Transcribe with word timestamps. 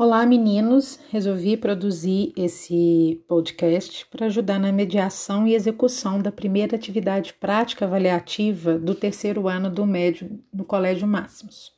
Olá, 0.00 0.24
meninos! 0.24 1.00
Resolvi 1.10 1.56
produzir 1.56 2.32
esse 2.36 3.20
podcast 3.26 4.06
para 4.06 4.26
ajudar 4.26 4.56
na 4.60 4.70
mediação 4.70 5.44
e 5.44 5.56
execução 5.56 6.22
da 6.22 6.30
primeira 6.30 6.76
atividade 6.76 7.34
prática 7.34 7.84
avaliativa 7.84 8.78
do 8.78 8.94
terceiro 8.94 9.48
ano 9.48 9.68
do 9.68 9.84
médio 9.84 10.38
no 10.54 10.64
Colégio 10.64 11.04
Máximos. 11.04 11.72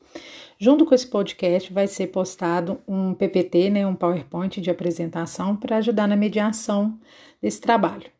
Junto 0.58 0.84
com 0.84 0.94
esse 0.94 1.06
podcast 1.06 1.72
vai 1.72 1.86
ser 1.86 2.08
postado 2.08 2.78
um 2.86 3.14
PPT, 3.14 3.70
né, 3.70 3.86
um 3.86 3.94
PowerPoint 3.94 4.60
de 4.60 4.70
apresentação 4.70 5.56
para 5.56 5.78
ajudar 5.78 6.06
na 6.06 6.14
mediação 6.14 6.98
desse 7.40 7.62
trabalho. 7.62 8.10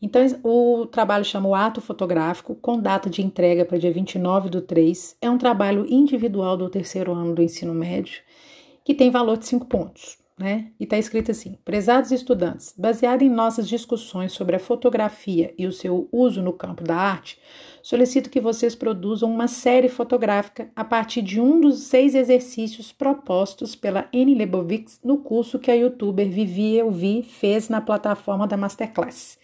Então, 0.00 0.24
o 0.44 0.86
trabalho 0.86 1.24
chama 1.24 1.48
o 1.48 1.54
Ato 1.56 1.80
Fotográfico, 1.80 2.54
com 2.54 2.78
data 2.78 3.10
de 3.10 3.22
entrega 3.22 3.64
para 3.64 3.76
dia 3.76 3.90
29 3.90 4.50
do 4.50 4.60
3. 4.60 5.16
É 5.20 5.28
um 5.28 5.36
trabalho 5.36 5.84
individual 5.88 6.56
do 6.56 6.70
terceiro 6.70 7.12
ano 7.12 7.34
do 7.34 7.42
ensino 7.42 7.74
médio 7.74 8.20
que 8.88 8.94
tem 8.94 9.10
valor 9.10 9.36
de 9.36 9.46
5 9.46 9.66
pontos. 9.66 10.16
Né? 10.38 10.68
E 10.80 10.84
está 10.84 10.96
escrito 10.96 11.30
assim: 11.30 11.58
Prezados 11.62 12.10
estudantes, 12.10 12.72
baseado 12.74 13.20
em 13.20 13.28
nossas 13.28 13.68
discussões 13.68 14.32
sobre 14.32 14.56
a 14.56 14.58
fotografia 14.58 15.52
e 15.58 15.66
o 15.66 15.72
seu 15.72 16.08
uso 16.10 16.40
no 16.40 16.54
campo 16.54 16.82
da 16.82 16.96
arte, 16.96 17.38
solicito 17.82 18.30
que 18.30 18.40
vocês 18.40 18.74
produzam 18.74 19.30
uma 19.30 19.46
série 19.46 19.90
fotográfica 19.90 20.70
a 20.74 20.84
partir 20.84 21.20
de 21.20 21.38
um 21.38 21.60
dos 21.60 21.80
seis 21.80 22.14
exercícios 22.14 22.90
propostos 22.92 23.74
pela 23.74 24.08
Anne 24.14 24.34
Lebovics 24.34 25.00
no 25.04 25.18
curso 25.18 25.58
que 25.58 25.70
a 25.70 25.74
youtuber 25.74 26.30
Vivi 26.30 26.76
Eu 26.76 26.90
Vi 26.90 27.22
fez 27.22 27.68
na 27.68 27.82
plataforma 27.82 28.46
da 28.46 28.56
Masterclass. 28.56 29.38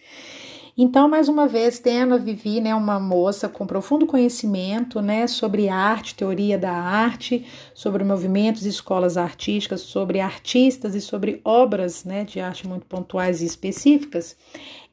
Então, 0.77 1.07
mais 1.07 1.29
uma 1.29 1.47
vez, 1.47 1.79
tendo 1.79 2.15
a 2.15 2.17
Vivi, 2.17 2.59
né, 2.59 2.75
uma 2.75 2.99
moça 2.99 3.47
com 3.47 3.65
profundo 3.65 4.05
conhecimento, 4.05 5.01
né, 5.01 5.25
sobre 5.25 5.69
arte, 5.69 6.15
teoria 6.15 6.57
da 6.57 6.73
arte, 6.73 7.45
sobre 7.73 8.03
movimentos 8.03 8.65
e 8.65 8.69
escolas 8.69 9.15
artísticas, 9.15 9.79
sobre 9.81 10.19
artistas 10.19 10.93
e 10.93 10.99
sobre 10.99 11.39
obras, 11.45 12.03
né, 12.03 12.25
de 12.25 12.41
arte 12.41 12.67
muito 12.67 12.85
pontuais 12.87 13.41
e 13.41 13.45
específicas, 13.45 14.35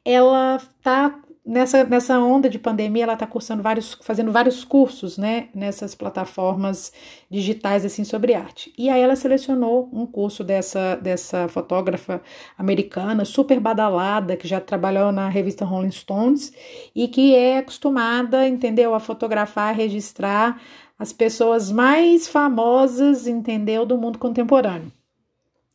ela 0.05 0.55
está 0.55 1.19
nessa, 1.45 1.83
nessa 1.83 2.19
onda 2.19 2.49
de 2.49 2.57
pandemia, 2.57 3.03
ela 3.03 3.13
está 3.13 3.27
cursando 3.27 3.61
vários, 3.61 3.93
fazendo 4.01 4.31
vários 4.31 4.63
cursos, 4.63 5.17
né, 5.17 5.49
nessas 5.53 5.93
plataformas 5.93 6.93
digitais, 7.29 7.85
assim, 7.85 8.03
sobre 8.03 8.33
arte. 8.33 8.73
E 8.77 8.89
aí 8.89 9.01
ela 9.01 9.15
selecionou 9.15 9.89
um 9.91 10.05
curso 10.05 10.43
dessa, 10.43 10.95
dessa 10.95 11.47
fotógrafa 11.47 12.21
americana, 12.57 13.25
super 13.25 13.59
badalada, 13.59 14.37
que 14.37 14.47
já 14.47 14.59
trabalhou 14.59 15.11
na 15.11 15.27
revista 15.29 15.65
Rolling 15.65 15.91
Stones 15.91 16.53
e 16.95 17.07
que 17.07 17.35
é 17.35 17.57
acostumada, 17.57 18.47
entendeu, 18.47 18.93
a 18.93 18.99
fotografar, 18.99 19.75
registrar 19.75 20.61
as 20.97 21.11
pessoas 21.11 21.71
mais 21.71 22.27
famosas, 22.27 23.27
entendeu, 23.27 23.85
do 23.85 23.97
mundo 23.97 24.17
contemporâneo. 24.17 24.91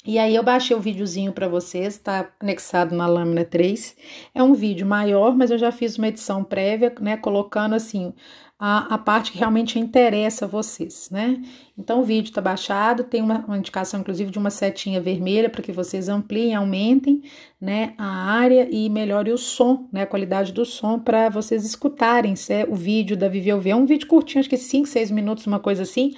E 0.06 0.18
aí 0.18 0.34
eu 0.34 0.42
baixei 0.42 0.76
o 0.76 0.80
videozinho 0.80 1.32
para 1.32 1.48
vocês, 1.48 1.94
está 1.94 2.30
anexado 2.40 2.94
na 2.94 3.06
lâmina 3.06 3.44
3. 3.44 3.96
É 4.34 4.42
um 4.42 4.54
vídeo 4.54 4.86
maior, 4.86 5.36
mas 5.36 5.50
eu 5.50 5.58
já 5.58 5.72
fiz 5.72 5.98
uma 5.98 6.08
edição 6.08 6.44
prévia, 6.44 6.94
né, 7.00 7.16
colocando 7.16 7.74
assim 7.74 8.14
a, 8.58 8.94
a 8.94 8.98
parte 8.98 9.30
que 9.30 9.38
realmente 9.38 9.78
interessa 9.78 10.44
a 10.44 10.48
vocês, 10.48 11.08
né? 11.12 11.40
Então 11.76 12.00
o 12.00 12.04
vídeo 12.04 12.28
está 12.30 12.40
baixado, 12.40 13.04
tem 13.04 13.22
uma, 13.22 13.44
uma, 13.46 13.56
indicação 13.56 14.00
inclusive 14.00 14.30
de 14.30 14.38
uma 14.38 14.50
setinha 14.50 15.00
vermelha 15.00 15.48
para 15.48 15.62
que 15.62 15.70
vocês 15.70 16.08
ampliem, 16.08 16.54
aumentem, 16.54 17.22
né, 17.60 17.94
a 17.96 18.06
área 18.06 18.68
e 18.70 18.88
melhore 18.90 19.30
o 19.30 19.38
som, 19.38 19.88
né, 19.92 20.02
a 20.02 20.06
qualidade 20.06 20.52
do 20.52 20.64
som 20.64 20.98
para 20.98 21.28
vocês 21.28 21.64
escutarem 21.64 22.34
é 22.48 22.64
o 22.68 22.74
vídeo 22.74 23.16
da 23.16 23.28
Viveu 23.28 23.62
É 23.64 23.74
um 23.74 23.86
vídeo 23.86 24.08
curtinho, 24.08 24.40
acho 24.40 24.50
que 24.50 24.56
5, 24.56 24.88
6 24.88 25.10
minutos, 25.10 25.46
uma 25.46 25.60
coisa 25.60 25.82
assim 25.82 26.14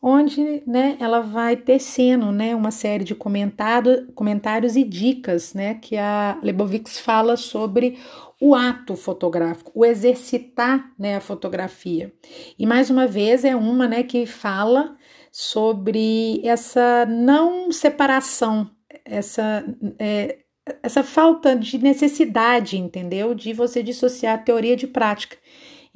onde 0.00 0.62
né, 0.66 0.96
ela 1.00 1.20
vai 1.20 1.56
tecendo 1.56 2.30
né, 2.30 2.54
uma 2.54 2.70
série 2.70 3.04
de 3.04 3.14
comentado, 3.14 4.06
comentários 4.14 4.76
e 4.76 4.84
dicas 4.84 5.54
né, 5.54 5.74
que 5.74 5.96
a 5.96 6.38
Lebovix 6.42 6.98
fala 6.98 7.36
sobre 7.36 7.98
o 8.40 8.54
ato 8.54 8.94
fotográfico, 8.94 9.72
o 9.74 9.84
exercitar 9.84 10.92
né, 10.98 11.16
a 11.16 11.20
fotografia. 11.20 12.12
E 12.58 12.64
mais 12.64 12.90
uma 12.90 13.06
vez 13.06 13.44
é 13.44 13.56
uma 13.56 13.88
né, 13.88 14.02
que 14.04 14.24
fala 14.26 14.96
sobre 15.32 16.40
essa 16.44 17.04
não 17.06 17.72
separação, 17.72 18.70
essa, 19.04 19.64
é, 19.98 20.38
essa 20.82 21.02
falta 21.02 21.56
de 21.56 21.78
necessidade, 21.78 22.78
entendeu? 22.78 23.34
De 23.34 23.52
você 23.52 23.82
dissociar 23.82 24.44
teoria 24.44 24.76
de 24.76 24.86
prática. 24.86 25.36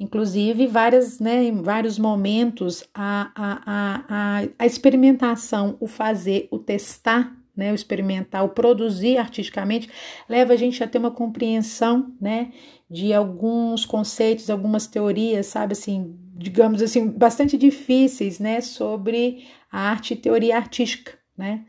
Inclusive, 0.03 0.67
várias, 0.67 1.17
né, 1.21 1.45
em 1.45 1.61
vários 1.61 1.97
momentos, 1.97 2.83
a, 2.93 3.31
a, 3.33 4.03
a, 4.07 4.43
a 4.59 4.65
experimentação, 4.65 5.77
o 5.79 5.87
fazer, 5.87 6.49
o 6.51 6.59
testar, 6.59 7.33
né, 7.55 7.71
o 7.71 7.75
experimentar, 7.75 8.43
o 8.43 8.49
produzir 8.49 9.17
artisticamente, 9.17 9.89
leva 10.27 10.51
a 10.51 10.55
gente 10.57 10.83
a 10.83 10.87
ter 10.87 10.97
uma 10.97 11.09
compreensão 11.09 12.13
né, 12.19 12.51
de 12.91 13.13
alguns 13.13 13.85
conceitos, 13.85 14.49
algumas 14.49 14.87
teorias, 14.87 15.45
sabe 15.45 15.71
assim, 15.71 16.13
digamos 16.35 16.81
assim, 16.81 17.07
bastante 17.07 17.57
difíceis 17.57 18.39
né, 18.39 18.59
sobre 18.59 19.45
a 19.71 19.89
arte 19.89 20.15
e 20.15 20.17
teoria 20.17 20.57
artística. 20.57 21.17
Né? 21.37 21.63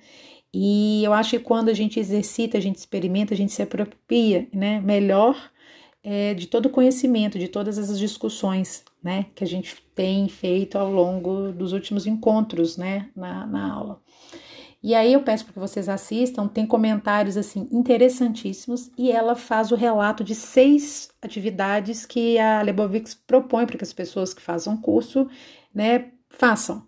E 0.52 1.04
eu 1.04 1.12
acho 1.12 1.38
que 1.38 1.38
quando 1.38 1.68
a 1.68 1.74
gente 1.74 2.00
exercita, 2.00 2.58
a 2.58 2.60
gente 2.60 2.76
experimenta, 2.76 3.32
a 3.32 3.36
gente 3.36 3.52
se 3.52 3.62
apropria 3.62 4.48
né, 4.52 4.80
melhor 4.80 5.36
é, 6.04 6.34
de 6.34 6.46
todo 6.46 6.66
o 6.66 6.70
conhecimento, 6.70 7.38
de 7.38 7.48
todas 7.48 7.78
as 7.78 7.98
discussões 7.98 8.84
né, 9.02 9.26
que 9.34 9.42
a 9.42 9.46
gente 9.46 9.82
tem 9.94 10.28
feito 10.28 10.76
ao 10.76 10.92
longo 10.92 11.50
dos 11.50 11.72
últimos 11.72 12.06
encontros 12.06 12.76
né, 12.76 13.08
na, 13.16 13.46
na 13.46 13.72
aula. 13.72 14.00
E 14.82 14.94
aí 14.94 15.14
eu 15.14 15.22
peço 15.22 15.44
para 15.44 15.54
que 15.54 15.58
vocês 15.58 15.88
assistam, 15.88 16.46
tem 16.46 16.66
comentários 16.66 17.38
assim 17.38 17.66
interessantíssimos 17.72 18.90
e 18.98 19.10
ela 19.10 19.34
faz 19.34 19.72
o 19.72 19.76
relato 19.76 20.22
de 20.22 20.34
seis 20.34 21.08
atividades 21.22 22.04
que 22.04 22.38
a 22.38 22.60
Lebovix 22.60 23.14
propõe 23.14 23.64
para 23.64 23.78
que 23.78 23.84
as 23.84 23.94
pessoas 23.94 24.34
que 24.34 24.42
façam 24.42 24.76
curso, 24.76 25.26
né, 25.74 26.10
façam. 26.28 26.86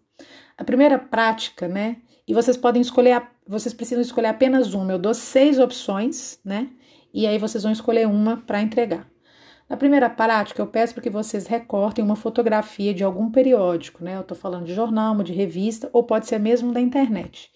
A 0.58 0.64
primeira 0.64 0.98
prática, 0.98 1.66
né, 1.66 1.96
e 2.28 2.34
vocês 2.34 2.56
podem 2.56 2.82
escolher, 2.82 3.22
vocês 3.46 3.72
precisam 3.72 4.02
escolher 4.02 4.28
apenas 4.28 4.74
uma. 4.74 4.92
Eu 4.92 4.98
dou 4.98 5.14
seis 5.14 5.58
opções, 5.58 6.38
né? 6.44 6.68
E 7.16 7.26
aí 7.26 7.38
vocês 7.38 7.62
vão 7.62 7.72
escolher 7.72 8.06
uma 8.06 8.36
para 8.36 8.60
entregar. 8.60 9.10
Na 9.70 9.76
primeira 9.76 10.10
prática, 10.10 10.60
eu 10.60 10.66
peço 10.66 10.92
para 10.92 11.02
que 11.02 11.08
vocês 11.08 11.46
recortem 11.46 12.04
uma 12.04 12.14
fotografia 12.14 12.92
de 12.92 13.02
algum 13.02 13.30
periódico, 13.30 14.04
né? 14.04 14.16
Eu 14.16 14.20
estou 14.20 14.36
falando 14.36 14.66
de 14.66 14.74
jornal, 14.74 15.16
de 15.22 15.32
revista, 15.32 15.88
ou 15.94 16.04
pode 16.04 16.26
ser 16.26 16.38
mesmo 16.38 16.74
da 16.74 16.80
internet. 16.80 17.50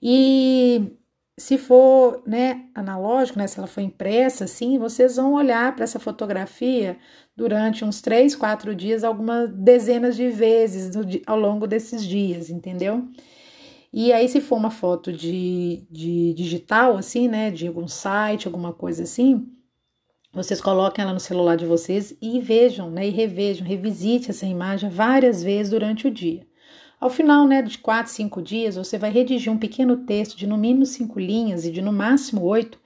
E 0.00 0.96
se 1.36 1.58
for 1.58 2.22
né, 2.24 2.66
analógico, 2.76 3.40
né, 3.40 3.48
se 3.48 3.58
ela 3.58 3.66
for 3.66 3.80
impressa, 3.80 4.44
assim, 4.44 4.78
vocês 4.78 5.16
vão 5.16 5.34
olhar 5.34 5.74
para 5.74 5.82
essa 5.82 5.98
fotografia 5.98 6.96
durante 7.36 7.84
uns 7.84 8.00
três, 8.00 8.36
quatro 8.36 8.72
dias, 8.72 9.02
algumas 9.02 9.50
dezenas 9.50 10.14
de 10.14 10.28
vezes 10.28 10.92
ao 11.26 11.38
longo 11.38 11.66
desses 11.66 12.06
dias, 12.06 12.50
entendeu? 12.50 13.08
E 13.92 14.12
aí, 14.12 14.26
se 14.26 14.40
for 14.40 14.56
uma 14.56 14.70
foto 14.70 15.12
de, 15.12 15.84
de 15.90 16.32
digital, 16.32 16.96
assim, 16.96 17.28
né, 17.28 17.50
de 17.50 17.66
algum 17.66 17.86
site, 17.86 18.46
alguma 18.46 18.72
coisa 18.72 19.02
assim, 19.02 19.46
vocês 20.32 20.62
coloquem 20.62 21.02
ela 21.02 21.12
no 21.12 21.20
celular 21.20 21.56
de 21.56 21.66
vocês 21.66 22.16
e 22.22 22.40
vejam, 22.40 22.90
né, 22.90 23.06
e 23.06 23.10
revejam, 23.10 23.66
revisite 23.66 24.30
essa 24.30 24.46
imagem 24.46 24.88
várias 24.88 25.42
vezes 25.42 25.70
durante 25.70 26.08
o 26.08 26.10
dia. 26.10 26.46
Ao 26.98 27.10
final, 27.10 27.46
né, 27.46 27.60
de 27.60 27.76
quatro, 27.76 28.10
cinco 28.10 28.40
dias, 28.40 28.76
você 28.76 28.96
vai 28.96 29.10
redigir 29.10 29.52
um 29.52 29.58
pequeno 29.58 29.98
texto 30.06 30.38
de 30.38 30.46
no 30.46 30.56
mínimo 30.56 30.86
cinco 30.86 31.18
linhas 31.18 31.66
e 31.66 31.70
de 31.70 31.82
no 31.82 31.92
máximo 31.92 32.42
oito, 32.44 32.78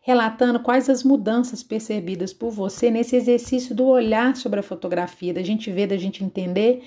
relatando 0.00 0.60
quais 0.60 0.88
as 0.88 1.02
mudanças 1.02 1.62
percebidas 1.62 2.32
por 2.32 2.50
você 2.50 2.90
nesse 2.90 3.16
exercício 3.16 3.74
do 3.74 3.86
olhar 3.86 4.36
sobre 4.36 4.60
a 4.60 4.62
fotografia, 4.62 5.34
da 5.34 5.42
gente 5.42 5.70
ver, 5.70 5.88
da 5.88 5.96
gente 5.96 6.22
entender 6.22 6.82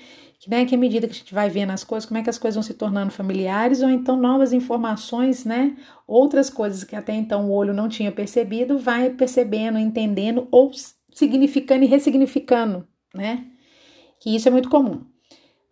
né, 0.46 0.64
que 0.64 0.74
à 0.74 0.78
medida 0.78 1.06
que 1.06 1.14
a 1.14 1.16
gente 1.16 1.34
vai 1.34 1.48
vendo 1.50 1.70
as 1.70 1.82
coisas, 1.82 2.06
como 2.06 2.18
é 2.18 2.22
que 2.22 2.30
as 2.30 2.38
coisas 2.38 2.54
vão 2.54 2.62
se 2.62 2.74
tornando 2.74 3.10
familiares, 3.10 3.82
ou 3.82 3.90
então 3.90 4.16
novas 4.16 4.52
informações, 4.52 5.44
né, 5.44 5.76
outras 6.06 6.48
coisas 6.48 6.84
que 6.84 6.94
até 6.94 7.14
então 7.14 7.48
o 7.48 7.52
olho 7.52 7.74
não 7.74 7.88
tinha 7.88 8.12
percebido, 8.12 8.78
vai 8.78 9.10
percebendo, 9.10 9.78
entendendo 9.78 10.46
ou 10.50 10.70
significando 11.12 11.84
e 11.84 11.88
ressignificando, 11.88 12.86
né, 13.14 13.46
que 14.20 14.34
isso 14.34 14.46
é 14.46 14.50
muito 14.50 14.68
comum. 14.68 15.04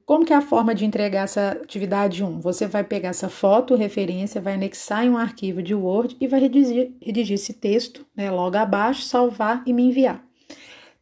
Como 0.04 0.24
que 0.24 0.32
é 0.32 0.36
a 0.36 0.40
forma 0.40 0.72
de 0.72 0.84
entregar 0.84 1.24
essa 1.24 1.50
atividade 1.50 2.22
1? 2.22 2.40
Você 2.40 2.66
vai 2.68 2.84
pegar 2.84 3.08
essa 3.08 3.28
foto, 3.28 3.74
referência, 3.74 4.40
vai 4.40 4.54
anexar 4.54 5.04
em 5.04 5.10
um 5.10 5.16
arquivo 5.16 5.60
de 5.60 5.74
Word 5.74 6.16
e 6.20 6.28
vai 6.28 6.38
redigir, 6.38 6.92
redigir 7.02 7.34
esse 7.34 7.52
texto 7.52 8.06
né, 8.16 8.30
logo 8.30 8.56
abaixo, 8.56 9.02
salvar 9.02 9.64
e 9.66 9.72
me 9.72 9.82
enviar. 9.82 10.25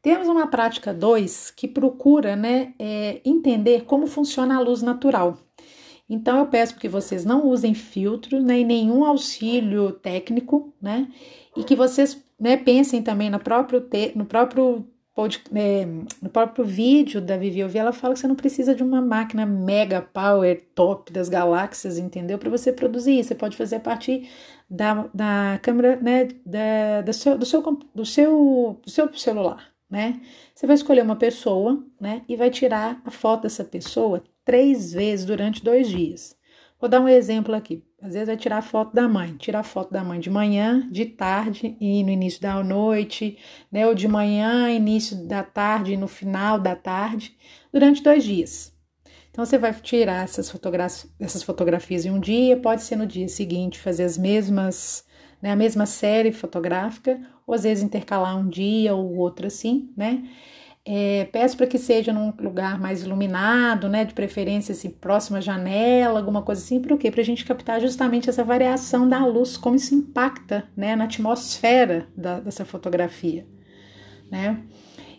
Temos 0.05 0.29
uma 0.29 0.47
prática 0.47 0.93
2 0.93 1.51
que 1.53 1.67
procura 1.67 2.37
né, 2.37 2.75
é, 2.79 3.23
entender 3.25 3.85
como 3.87 4.07
funciona 4.07 4.55
a 4.55 4.61
luz 4.61 4.83
natural. 4.83 5.39
Então, 6.07 6.41
eu 6.41 6.47
peço 6.47 6.77
que 6.77 6.87
vocês 6.87 7.25
não 7.25 7.47
usem 7.47 7.73
filtro 7.73 8.39
nem 8.39 8.67
né, 8.67 8.75
nenhum 8.75 9.03
auxílio 9.03 9.93
técnico, 9.93 10.75
né? 10.79 11.11
E 11.57 11.65
que 11.65 11.75
vocês 11.75 12.23
né, 12.39 12.55
pensem 12.59 13.03
também 13.03 13.31
no 13.31 13.41
próprio, 13.41 13.81
te, 13.81 14.13
no 14.15 14.27
próprio 14.27 14.87
é, 15.55 15.87
no 16.21 16.29
próprio 16.29 16.67
vídeo 16.67 17.23
da 17.23 17.39
Vivi 17.39 17.63
Ouvir, 17.63 17.79
ela 17.79 17.93
fala 17.93 18.13
que 18.13 18.21
você 18.21 18.29
não 18.29 18.35
precisa 18.35 18.75
de 18.75 18.83
uma 18.83 19.01
máquina 19.01 19.47
mega 19.47 20.03
power 20.03 20.63
top 20.75 21.11
das 21.11 21.31
galáxias, 21.31 21.97
entendeu? 21.97 22.37
Para 22.37 22.51
você 22.51 22.71
produzir. 22.71 23.25
Você 23.25 23.35
pode 23.35 23.57
fazer 23.57 23.77
a 23.77 23.81
partir 23.81 24.29
da, 24.69 25.09
da 25.15 25.59
câmera, 25.63 25.97
né? 25.97 26.29
Da, 26.45 27.01
da 27.01 27.13
seu, 27.15 27.39
do, 27.39 27.47
seu, 27.47 27.63
do, 27.95 28.05
seu, 28.05 28.79
do 28.85 28.91
seu 28.91 29.15
celular, 29.15 29.74
né? 29.91 30.21
Você 30.55 30.67
vai 30.67 30.75
escolher 30.75 31.03
uma 31.03 31.17
pessoa, 31.17 31.85
né? 32.01 32.23
E 32.29 32.37
vai 32.37 32.51
tirar 32.51 33.01
a 33.05 33.11
foto 33.11 33.43
dessa 33.43 33.65
pessoa 33.65 34.23
três 34.45 34.93
vezes 34.93 35.25
durante 35.25 35.63
dois 35.63 35.89
dias. 35.89 36.37
Vou 36.81 36.89
dar 36.89 37.01
um 37.01 37.09
exemplo 37.09 37.55
aqui. 37.55 37.83
Às 38.03 38.13
vezes 38.13 38.27
vai 38.27 38.37
tirar 38.37 38.61
foto 38.61 38.95
da 38.95 39.09
mãe, 39.09 39.35
tira 39.39 39.61
a 39.61 39.63
foto 39.63 39.91
da 39.91 40.05
mãe 40.05 40.21
de 40.21 40.29
manhã, 40.29 40.87
de 40.91 41.07
tarde 41.07 41.77
e 41.81 42.05
no 42.05 42.11
início 42.11 42.43
da 42.43 42.63
noite, 42.63 43.39
né? 43.73 43.87
Ou 43.87 43.95
de 43.95 44.07
manhã, 44.07 44.71
início 44.71 45.27
da 45.27 45.43
tarde 45.43 45.95
e 45.95 45.97
no 45.97 46.07
final 46.07 46.59
da 46.59 46.77
tarde, 46.77 47.35
durante 47.73 48.03
dois 48.03 48.23
dias. 48.23 48.75
Então 49.31 49.45
você 49.45 49.57
vai 49.57 49.73
tirar 49.73 50.25
essas, 50.25 50.51
fotografias, 50.51 51.11
essas 51.19 51.43
fotografias 51.43 52.05
em 52.05 52.11
um 52.11 52.21
dia, 52.21 52.57
pode 52.57 52.83
ser 52.83 52.97
no 52.97 53.07
dia 53.07 53.27
seguinte 53.29 53.81
fazer 53.81 54.05
as 54.05 54.19
mesmas, 54.19 55.05
né? 55.41 55.51
A 55.51 55.57
mesma 55.57 55.87
série 55.87 56.31
fotográfica, 56.31 57.19
ou 57.47 57.55
às 57.55 57.63
vezes 57.63 57.85
intercalar 57.85 58.39
um 58.39 58.49
dia 58.49 58.95
ou 58.95 59.17
outro 59.17 59.47
assim, 59.47 59.91
né? 59.97 60.25
É, 60.87 61.25
peço 61.33 61.57
para 61.57 61.67
que 61.67 61.79
seja 61.79 62.13
num 62.13 62.31
lugar 62.39 62.79
mais 62.79 63.03
iluminado, 63.03 63.89
né? 63.89 64.05
De 64.05 64.13
preferência 64.13 64.73
assim, 64.73 64.91
próxima 64.91 65.41
janela, 65.41 66.19
alguma 66.19 66.43
coisa 66.43 66.63
assim, 66.63 66.81
para 66.81 66.95
o 66.95 66.99
quê? 66.99 67.11
Para 67.11 67.23
a 67.23 67.25
gente 67.25 67.45
captar 67.45 67.81
justamente 67.81 68.29
essa 68.29 68.45
variação 68.45 69.09
da 69.09 69.25
luz, 69.25 69.57
como 69.57 69.77
isso 69.77 69.95
impacta 69.95 70.69
né, 70.77 70.95
na 70.95 71.05
atmosfera 71.05 72.07
da, 72.15 72.39
dessa 72.41 72.65
fotografia, 72.67 73.47
né? 74.31 74.63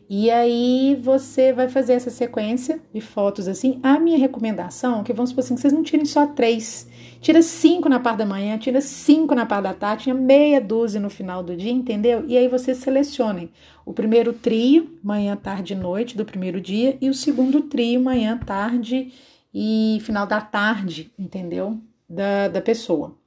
E 0.08 0.30
aí 0.30 1.00
você 1.02 1.52
vai 1.52 1.68
fazer 1.68 1.94
essa 1.94 2.12
sequência 2.12 2.80
de 2.94 3.02
fotos 3.02 3.48
assim. 3.48 3.80
A 3.82 4.00
minha 4.00 4.20
recomendação 4.20 5.02
é 5.02 5.04
que 5.04 5.14
vamos 5.14 5.32
supor 5.32 5.44
assim, 5.44 5.56
que 5.56 5.62
vocês 5.62 5.74
não 5.74 5.82
tirem 5.82 6.06
só 6.06 6.28
três. 6.28 6.88
Tira 7.20 7.42
cinco 7.42 7.90
na 7.90 8.00
parte 8.00 8.20
da 8.20 8.26
manhã, 8.26 8.56
tira 8.58 8.82
cinco 8.82 9.34
na 9.34 9.48
parte 9.48 9.64
da 9.64 9.74
tarde, 9.74 10.04
tinha 10.04 10.16
meia 10.16 10.62
dúzia 10.62 11.00
no 11.00 11.10
final 11.10 11.42
do 11.42 11.56
dia, 11.56 11.72
entendeu? 11.72 12.24
E 12.28 12.38
aí 12.38 12.48
vocês 12.48 12.78
selecionem 12.78 13.50
o 13.84 13.94
primeiro 13.94 14.32
trio, 14.32 15.00
manhã, 15.04 15.36
tarde 15.36 15.74
e 15.74 15.76
noite 15.76 16.16
do 16.16 16.24
primeiro 16.24 16.62
dia, 16.62 16.98
e 17.02 17.10
o 17.10 17.14
segundo 17.14 17.62
trio, 17.62 18.00
manhã, 18.00 18.38
tarde 18.38 19.12
e 19.52 19.98
final 20.02 20.28
da 20.28 20.40
tarde, 20.40 21.12
entendeu? 21.18 21.80
Da, 22.08 22.48
da 22.48 22.62
pessoa. 22.62 23.18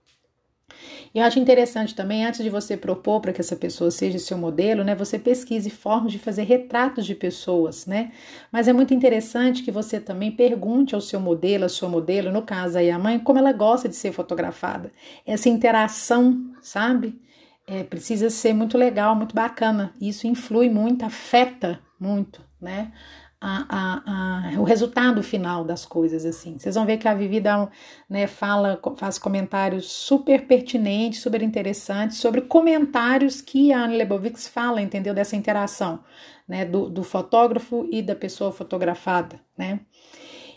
E 1.15 1.19
eu 1.19 1.25
acho 1.25 1.39
interessante 1.39 1.95
também, 1.95 2.25
antes 2.25 2.43
de 2.43 2.51
você 2.51 2.77
propor 2.77 3.21
para 3.21 3.33
que 3.33 3.41
essa 3.41 3.57
pessoa 3.57 3.91
seja 3.91 4.19
seu 4.19 4.37
modelo, 4.37 4.85
né, 4.85 4.95
você 4.95 5.19
pesquise 5.19 5.71
formas 5.71 6.13
de 6.13 6.19
fazer 6.19 6.43
retratos 6.43 7.07
de 7.07 7.15
pessoas, 7.15 7.87
né? 7.87 8.13
Mas 8.53 8.69
é 8.69 8.73
muito 8.73 8.95
interessante 8.95 9.63
que 9.63 9.71
você 9.71 9.99
também 10.01 10.31
pergunte 10.31 10.95
ao 10.95 11.01
seu 11.01 11.21
modelo, 11.21 11.65
a 11.65 11.69
sua 11.69 11.89
modelo, 11.89 12.31
no 12.31 12.43
caso 12.43 12.79
aí 12.79 12.91
a 12.91 12.99
mãe, 12.99 13.19
como 13.19 13.39
ela 13.39 13.53
gosta 13.53 13.89
de 13.89 13.97
ser 13.97 14.13
fotografada. 14.13 14.93
Essa 15.27 15.49
interação, 15.49 16.53
sabe? 16.61 17.21
É, 17.67 17.83
precisa 17.83 18.31
ser 18.31 18.55
muito 18.55 18.79
legal, 18.79 19.15
muito 19.15 19.35
bacana. 19.35 19.93
Isso 20.01 20.27
influi 20.27 20.71
muito, 20.71 21.05
afeta 21.05 21.81
muito, 22.01 22.41
né? 22.61 22.93
A, 23.41 23.67
a, 23.69 24.53
a, 24.55 24.61
o 24.61 24.65
resultado 24.65 25.23
final 25.23 25.65
das 25.65 25.87
coisas, 25.87 26.25
assim. 26.25 26.59
Vocês 26.59 26.75
vão 26.75 26.85
ver 26.85 26.99
que 26.99 27.07
a 27.07 27.15
Vivi 27.15 27.41
dá, 27.41 27.69
né, 28.09 28.27
fala, 28.27 28.81
faz 28.97 29.19
comentários 29.19 29.91
super 29.91 30.47
pertinentes, 30.47 31.21
super 31.21 31.43
interessantes, 31.43 32.19
sobre 32.19 32.43
comentários 32.43 33.41
que 33.41 33.73
a 33.73 33.85
Anne 33.85 33.97
Lebovitz 33.97 34.49
fala, 34.49 34.83
entendeu? 34.83 35.15
Dessa 35.15 35.37
interação, 35.37 36.01
né, 36.49 36.65
do, 36.65 36.89
do 36.91 37.05
fotógrafo 37.05 37.89
e 37.91 38.03
da 38.03 38.17
pessoa 38.17 38.51
fotografada, 38.51 39.41
né? 39.57 39.81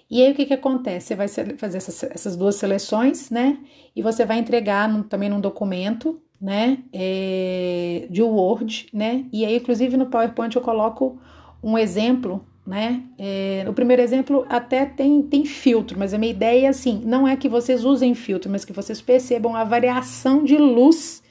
E 0.10 0.22
aí 0.22 0.32
o 0.32 0.36
que 0.36 0.46
que 0.46 0.54
acontece? 0.54 1.08
Você 1.08 1.16
vai 1.16 1.28
fazer 1.58 1.78
essas, 1.78 2.04
essas 2.04 2.36
duas 2.36 2.56
seleções, 2.56 3.30
né? 3.30 3.58
E 3.96 4.02
você 4.02 4.26
vai 4.26 4.40
entregar 4.40 4.90
no, 4.90 5.04
também 5.06 5.30
num 5.30 5.40
documento, 5.40 6.22
né? 6.40 6.80
É, 6.92 8.08
de 8.10 8.22
Word, 8.22 8.90
né? 8.92 9.26
E 9.32 9.46
aí, 9.46 9.56
inclusive, 9.56 9.96
no 9.96 10.08
PowerPoint 10.08 10.54
eu 10.54 10.62
coloco 10.62 11.22
um 11.64 11.78
exemplo 11.78 12.46
né? 12.66 13.04
É, 13.18 13.66
o 13.68 13.74
primeiro 13.74 14.02
exemplo 14.02 14.46
até 14.48 14.86
tem, 14.86 15.22
tem 15.24 15.46
filtro, 15.46 15.98
mas 15.98 16.14
a 16.14 16.18
minha 16.18 16.32
ideia 16.32 16.68
é 16.68 16.70
assim: 16.70 17.02
não 17.06 17.28
é 17.28 17.36
que 17.36 17.50
vocês 17.50 17.84
usem 17.84 18.14
filtro, 18.14 18.52
mas 18.52 18.64
que 18.64 18.74
vocês 18.74 19.02
percebam 19.02 19.56
a 19.56 19.64
variação 19.64 20.44
de 20.44 20.58
luz, 20.58 21.24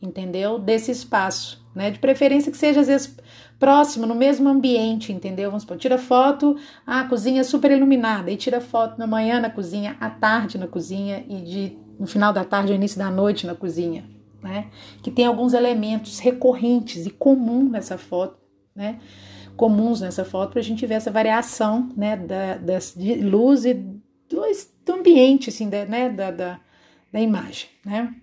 entendeu? 0.00 0.58
Desse 0.58 0.90
espaço, 0.90 1.64
né? 1.74 1.90
De 1.90 1.98
preferência 1.98 2.52
que 2.52 2.58
seja 2.58 2.80
às 2.80 2.86
vezes 2.86 3.16
próximo, 3.58 4.06
no 4.06 4.14
mesmo 4.14 4.48
ambiente, 4.48 5.12
entendeu? 5.12 5.50
Vamos 5.50 5.62
supor, 5.62 5.78
tira 5.78 5.96
foto, 5.96 6.56
a 6.86 7.00
ah, 7.00 7.04
cozinha 7.08 7.42
super 7.42 7.70
iluminada, 7.70 8.30
e 8.30 8.36
tira 8.36 8.60
foto 8.60 8.98
na 8.98 9.06
manhã 9.06 9.40
na 9.40 9.48
cozinha, 9.48 9.96
à 10.00 10.10
tarde 10.10 10.58
na 10.58 10.66
cozinha 10.66 11.24
e 11.28 11.40
de 11.40 11.78
no 11.98 12.06
final 12.06 12.32
da 12.32 12.44
tarde 12.44 12.72
ou 12.72 12.76
início 12.76 12.98
da 12.98 13.10
noite 13.10 13.46
na 13.46 13.54
cozinha, 13.54 14.04
né? 14.42 14.66
Que 15.02 15.10
tem 15.10 15.24
alguns 15.24 15.54
elementos 15.54 16.18
recorrentes 16.18 17.06
e 17.06 17.10
comum 17.10 17.68
nessa 17.68 17.96
foto, 17.96 18.36
né? 18.74 18.98
Comuns 19.56 20.00
nessa 20.00 20.24
foto 20.24 20.52
para 20.52 20.60
a 20.60 20.64
gente 20.64 20.86
ver 20.86 20.94
essa 20.94 21.10
variação 21.10 21.90
né, 21.96 22.16
da, 22.16 22.56
das, 22.56 22.94
de 22.96 23.14
luz 23.14 23.64
e 23.64 23.74
do, 23.74 24.42
do 24.84 24.92
ambiente, 24.92 25.48
assim, 25.48 25.68
da, 25.68 25.84
né, 25.84 26.08
da, 26.08 26.30
da, 26.30 26.60
da 27.12 27.20
imagem, 27.20 27.68
né? 27.84 28.14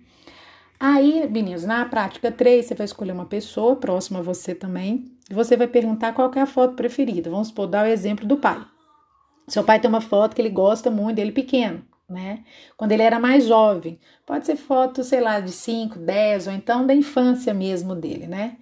Aí, 0.78 1.28
meninos, 1.30 1.64
na 1.64 1.84
prática 1.84 2.32
3, 2.32 2.66
você 2.66 2.74
vai 2.74 2.84
escolher 2.84 3.12
uma 3.12 3.26
pessoa 3.26 3.76
próxima 3.76 4.18
a 4.18 4.22
você 4.22 4.52
também, 4.52 5.12
e 5.30 5.34
você 5.34 5.56
vai 5.56 5.68
perguntar 5.68 6.12
qual 6.12 6.30
é 6.34 6.40
a 6.40 6.46
foto 6.46 6.74
preferida. 6.74 7.30
Vamos 7.30 7.48
supor, 7.48 7.68
dar 7.68 7.84
o 7.84 7.88
exemplo 7.88 8.26
do 8.26 8.36
pai. 8.36 8.60
Seu 9.46 9.62
pai 9.62 9.78
tem 9.78 9.88
uma 9.88 10.00
foto 10.00 10.34
que 10.34 10.42
ele 10.42 10.50
gosta 10.50 10.90
muito 10.90 11.16
dele 11.16 11.30
pequeno 11.30 11.84
né? 12.12 12.44
Quando 12.76 12.92
ele 12.92 13.02
era 13.02 13.18
mais 13.18 13.46
jovem. 13.46 13.98
Pode 14.26 14.46
ser 14.46 14.56
foto, 14.56 15.02
sei 15.02 15.20
lá, 15.20 15.40
de 15.40 15.50
5, 15.50 15.98
10 15.98 16.46
ou 16.46 16.52
então 16.52 16.86
da 16.86 16.94
infância 16.94 17.52
mesmo 17.54 17.94
dele, 17.94 18.26
né? 18.26 18.58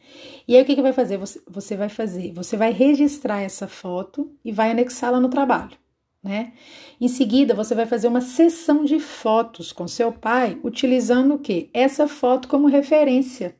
E 0.50 0.56
aí 0.56 0.62
o 0.62 0.64
que, 0.64 0.75
que 0.75 0.82
vai 0.82 0.93
fazer? 0.93 1.17
Você, 1.17 1.41
você 1.47 1.76
vai 1.76 1.88
fazer, 1.88 2.32
você 2.32 2.56
vai 2.56 2.73
registrar 2.73 3.41
essa 3.41 3.69
foto 3.69 4.37
e 4.44 4.50
vai 4.50 4.73
anexá-la 4.73 5.20
no 5.20 5.29
trabalho, 5.29 5.79
né? 6.20 6.55
Em 7.00 7.06
seguida, 7.06 7.55
você 7.55 7.73
vai 7.73 7.87
fazer 7.87 8.08
uma 8.08 8.20
sessão 8.20 8.85
de 8.85 8.99
fotos 8.99 9.70
com 9.70 9.87
seu 9.87 10.11
pai, 10.11 10.58
utilizando 10.64 11.35
o 11.35 11.38
quê? 11.38 11.70
Essa 11.73 12.08
foto 12.08 12.49
como 12.49 12.67
referência 12.67 13.55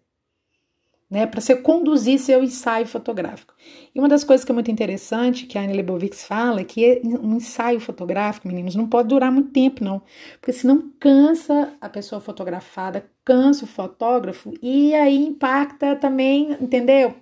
né, 1.11 1.27
para 1.27 1.41
você 1.41 1.57
conduzir 1.57 2.21
seu 2.21 2.43
ensaio 2.43 2.87
fotográfico. 2.87 3.53
E 3.93 3.99
uma 3.99 4.09
das 4.09 4.23
coisas 4.23 4.45
que 4.45 4.53
é 4.53 4.55
muito 4.55 4.71
interessante, 4.71 5.45
que 5.45 5.59
a 5.59 5.63
Anne 5.63 5.73
Lebovix 5.73 6.25
fala, 6.25 6.61
é 6.61 6.65
que 6.65 7.03
um 7.05 7.35
ensaio 7.35 7.81
fotográfico, 7.81 8.47
meninos, 8.47 8.77
não 8.77 8.89
pode 8.89 9.09
durar 9.09 9.33
muito 9.33 9.51
tempo, 9.51 9.83
não, 9.83 10.01
porque 10.41 10.53
senão 10.53 10.93
cansa 11.01 11.75
a 11.81 11.89
pessoa 11.89 12.21
fotografada, 12.21 13.10
cansa 13.25 13.65
o 13.65 13.69
fotógrafo 13.69 14.53
e 14.63 14.95
aí 14.95 15.17
impacta 15.17 15.97
também, 15.97 16.53
entendeu? 16.61 17.15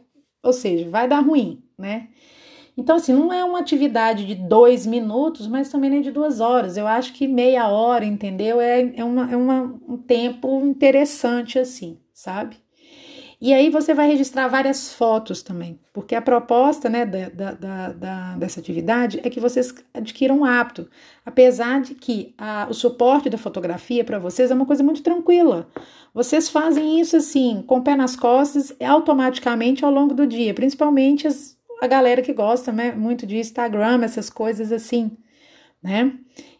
Ou 0.42 0.52
seja, 0.52 0.88
vai 0.88 1.08
dar 1.08 1.20
ruim, 1.20 1.62
né? 1.78 2.08
Então, 2.76 2.96
assim, 2.96 3.12
não 3.12 3.32
é 3.32 3.44
uma 3.44 3.58
atividade 3.58 4.24
de 4.24 4.36
dois 4.36 4.86
minutos, 4.86 5.48
mas 5.48 5.68
também 5.68 5.90
nem 5.90 6.00
de 6.00 6.12
duas 6.12 6.40
horas. 6.40 6.76
Eu 6.76 6.86
acho 6.86 7.12
que 7.12 7.26
meia 7.26 7.68
hora, 7.68 8.04
entendeu? 8.04 8.60
É, 8.60 8.82
é, 8.96 9.04
uma, 9.04 9.32
é 9.32 9.36
uma, 9.36 9.62
um 9.88 9.96
tempo 9.98 10.60
interessante, 10.64 11.58
assim, 11.58 11.98
sabe? 12.14 12.56
E 13.40 13.54
aí 13.54 13.70
você 13.70 13.94
vai 13.94 14.08
registrar 14.08 14.48
várias 14.48 14.92
fotos 14.92 15.42
também, 15.42 15.78
porque 15.92 16.16
a 16.16 16.20
proposta 16.20 16.88
né, 16.88 17.06
da, 17.06 17.52
da, 17.52 17.92
da, 17.92 18.36
dessa 18.36 18.58
atividade 18.58 19.20
é 19.22 19.30
que 19.30 19.38
vocês 19.38 19.72
adquiram 19.94 20.40
um 20.40 20.44
hábito, 20.44 20.90
apesar 21.24 21.80
de 21.80 21.94
que 21.94 22.34
a, 22.36 22.66
o 22.68 22.74
suporte 22.74 23.30
da 23.30 23.38
fotografia 23.38 24.02
para 24.02 24.18
vocês 24.18 24.50
é 24.50 24.54
uma 24.54 24.66
coisa 24.66 24.82
muito 24.82 25.04
tranquila. 25.04 25.68
Vocês 26.12 26.48
fazem 26.48 26.98
isso 26.98 27.16
assim, 27.16 27.62
com 27.64 27.76
o 27.76 27.82
pé 27.82 27.94
nas 27.94 28.16
costas, 28.16 28.74
automaticamente 28.84 29.84
ao 29.84 29.92
longo 29.92 30.14
do 30.14 30.26
dia, 30.26 30.52
principalmente 30.52 31.28
as, 31.28 31.56
a 31.80 31.86
galera 31.86 32.22
que 32.22 32.32
gosta 32.32 32.72
né, 32.72 32.90
muito 32.90 33.24
de 33.24 33.38
Instagram, 33.38 34.02
essas 34.02 34.28
coisas 34.28 34.72
assim, 34.72 35.16
né? 35.80 36.12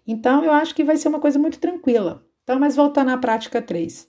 Então 0.07 0.45
eu 0.45 0.53
acho 0.53 0.77
que 0.77 0.85
vai 0.85 0.97
ser 0.97 1.09
uma 1.09 1.19
coisa 1.19 1.41
muito 1.41 1.59
tranquila. 1.59 2.25
Então, 2.45 2.59
mas 2.59 2.77
voltando 2.77 3.11
à 3.11 3.19
prática 3.19 3.61
3. 3.61 4.09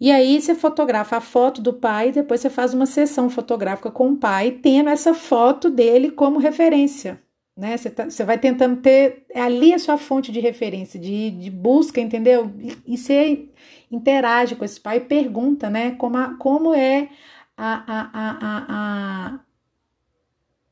E 0.00 0.10
aí 0.10 0.40
você 0.40 0.54
fotografa 0.54 1.18
a 1.18 1.20
foto 1.20 1.60
do 1.60 1.74
pai 1.74 2.10
depois 2.10 2.40
você 2.40 2.48
faz 2.48 2.72
uma 2.72 2.86
sessão 2.86 3.28
fotográfica 3.28 3.90
com 3.90 4.12
o 4.12 4.16
pai, 4.16 4.52
tendo 4.52 4.88
essa 4.88 5.12
foto 5.12 5.68
dele 5.70 6.10
como 6.10 6.38
referência. 6.38 7.20
Né? 7.56 7.76
Você, 7.76 7.90
tá, 7.90 8.08
você 8.08 8.24
vai 8.24 8.38
tentando 8.38 8.80
ter 8.80 9.26
ali 9.34 9.74
a 9.74 9.78
sua 9.78 9.98
fonte 9.98 10.32
de 10.32 10.40
referência, 10.40 10.98
de, 10.98 11.30
de 11.30 11.50
busca, 11.50 12.00
entendeu? 12.00 12.50
E, 12.86 12.96
você 12.96 13.50
interage 13.90 14.56
com 14.56 14.64
esse 14.64 14.80
pai 14.80 14.96
e 14.96 15.00
pergunta, 15.00 15.68
né? 15.68 15.90
Como, 15.92 16.16
a, 16.16 16.34
como 16.38 16.74
é 16.74 17.10
a, 17.56 17.84
a, 17.86 19.34
a 19.34 19.40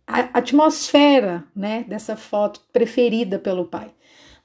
a 0.09 0.39
atmosfera 0.39 1.45
né, 1.55 1.85
dessa 1.87 2.17
foto 2.17 2.63
preferida 2.73 3.39
pelo 3.39 3.67
pai. 3.67 3.93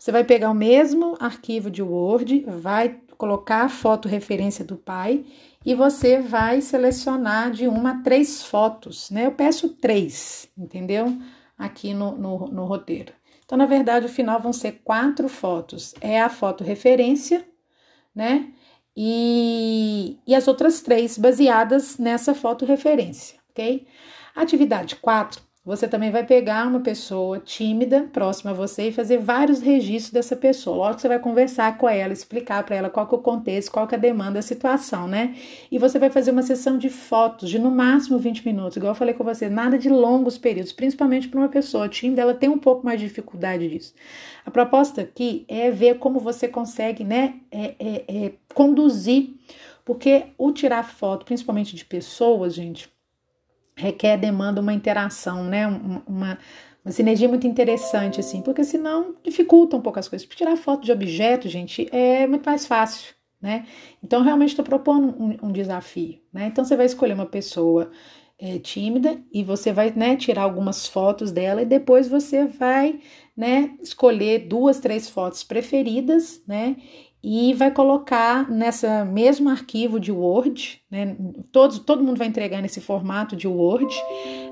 Você 0.04 0.12
vai 0.12 0.26
pegar 0.26 0.52
o 0.52 0.54
mesmo 0.54 1.16
arquivo 1.18 1.72
de 1.72 1.82
Word, 1.82 2.44
vai 2.46 3.00
colocar 3.18 3.62
a 3.64 3.70
foto 3.70 4.10
referência 4.10 4.66
do 4.66 4.76
pai 4.76 5.24
e 5.66 5.74
você 5.74 6.20
vai 6.20 6.60
selecionar 6.60 7.52
de 7.52 7.70
uma 7.70 7.92
a 7.92 8.04
três 8.04 8.44
fotos, 8.44 9.10
né? 9.10 9.28
Eu 9.28 9.32
peço 9.32 9.70
três, 9.70 10.50
entendeu? 10.58 11.18
Aqui 11.58 11.94
no, 11.94 12.18
no, 12.18 12.48
no 12.50 12.66
roteiro. 12.66 13.14
Então, 13.46 13.58
na 13.58 13.66
verdade, 13.66 14.08
o 14.08 14.10
final 14.10 14.42
vão 14.42 14.52
ser 14.52 14.82
quatro 14.84 15.30
fotos. 15.30 15.96
É 16.02 16.20
a 16.20 16.28
foto 16.28 16.66
referência, 16.66 17.48
né? 18.14 18.52
E, 18.98 20.20
e 20.28 20.36
as 20.36 20.50
outras 20.50 20.82
três 20.82 21.18
baseadas 21.18 21.98
nessa 21.98 22.36
foto 22.36 22.66
referência, 22.66 23.40
ok? 23.52 23.88
Atividade 24.36 24.98
4 24.98 25.53
você 25.66 25.88
também 25.88 26.12
vai 26.12 26.26
pegar 26.26 26.68
uma 26.68 26.82
pessoa 26.82 27.40
tímida, 27.40 28.10
próxima 28.12 28.52
a 28.52 28.54
você, 28.54 28.90
e 28.90 28.92
fazer 28.92 29.18
vários 29.18 29.62
registros 29.62 30.12
dessa 30.12 30.36
pessoa. 30.36 30.76
Logo 30.76 31.00
você 31.00 31.08
vai 31.08 31.20
conversar 31.20 31.78
com 31.78 31.88
ela, 31.88 32.12
explicar 32.12 32.64
para 32.64 32.76
ela 32.76 32.90
qual 32.90 33.08
que 33.08 33.16
é 33.16 33.18
o 33.18 33.22
contexto, 33.22 33.72
qual 33.72 33.88
que 33.88 33.96
é 33.96 33.98
a 33.98 34.02
demanda, 34.02 34.40
a 34.40 34.42
situação, 34.42 35.08
né? 35.08 35.34
E 35.72 35.80
você 35.80 35.98
vai 35.98 36.10
fazer 36.10 36.32
uma 36.32 36.42
sessão 36.42 36.78
de 36.78 36.90
fotos 36.90 37.50
de 37.50 37.58
no 37.58 37.72
máximo 37.72 38.20
20 38.20 38.46
minutos, 38.46 38.76
igual 38.76 38.92
eu 38.92 38.96
falei 38.96 39.14
com 39.14 39.24
você, 39.24 39.48
nada 39.48 39.78
de 39.78 39.88
longos 39.88 40.38
períodos, 40.38 40.74
principalmente 40.74 41.30
para 41.30 41.40
uma 41.40 41.50
pessoa 41.50 41.88
tímida, 41.88 42.22
ela 42.22 42.34
tem 42.34 42.50
um 42.50 42.60
pouco 42.60 42.86
mais 42.86 43.00
de 43.00 43.08
dificuldade 43.08 43.70
disso. 43.70 43.94
A 44.46 44.52
proposta 44.52 45.00
aqui 45.00 45.46
é 45.48 45.72
ver 45.72 45.98
como 45.98 46.20
você 46.20 46.46
consegue, 46.46 47.06
né, 47.06 47.36
é, 47.50 47.76
é, 47.80 48.04
é 48.10 48.34
conduzir, 48.54 49.34
porque 49.86 50.26
o 50.38 50.52
tirar 50.52 50.84
foto, 50.84 51.26
principalmente 51.26 51.74
de 51.74 51.86
pessoas, 51.86 52.54
gente, 52.54 52.93
requer, 53.76 54.18
demanda 54.18 54.62
uma 54.62 54.74
interação, 54.74 55.44
né? 55.44 55.68
Uma, 56.08 56.38
uma 56.84 56.92
sinergia 56.92 57.30
muito 57.30 57.48
interessante, 57.48 58.20
assim, 58.20 58.42
porque 58.42 58.64
senão 58.64 59.16
dificulta 59.24 59.78
um 59.78 59.82
pouco 59.82 60.00
as 60.00 60.08
coisas. 60.08 60.28
Tirar 60.28 60.58
foto 60.58 60.84
de 60.84 60.92
objeto, 60.92 61.48
gente, 61.48 61.88
é 61.92 62.28
muito 62.28 62.46
mais 62.46 62.66
fácil, 62.66 63.14
né? 63.42 63.66
Então, 64.04 64.22
realmente 64.22 64.50
estou 64.50 64.66
propondo 64.66 65.16
um, 65.18 65.48
um, 65.48 65.52
desafio, 65.52 66.20
né? 66.32 66.48
Então, 66.48 66.66
você 66.66 66.76
vai 66.76 66.86
escolher 66.86 67.14
uma 67.14 67.26
pessoa 67.26 67.90
é, 68.38 68.60
tímida 68.60 69.22
e 69.32 69.44
você 69.44 69.72
vai, 69.72 69.92
né, 69.96 70.18
tirar 70.18 70.44
algumas 70.44 70.86
fotos 70.88 71.32
dela 71.32 71.62
e 71.62 71.66
depois 71.66 72.08
você 72.10 72.46
vai, 72.46 73.00
né, 73.38 73.78
escolher 73.82 74.48
duas, 74.48 74.80
três 74.80 75.10
fotos 75.10 75.44
preferidas, 75.44 76.42
né? 76.46 76.76
E 77.24 77.54
vai 77.54 77.72
colocar 77.72 78.52
nessa 78.52 79.06
mesmo 79.06 79.50
arquivo 79.50 79.98
de 79.98 80.12
Word, 80.12 80.82
né? 80.92 81.16
Todos, 81.54 81.80
todo 81.80 82.04
mundo 82.04 82.18
vai 82.18 82.28
entregar 82.28 82.62
nesse 82.62 82.82
formato 82.82 83.34
de 83.34 83.48
Word, 83.48 83.96